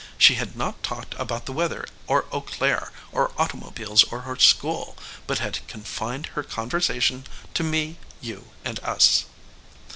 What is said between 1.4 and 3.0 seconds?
the weather or Eau Claire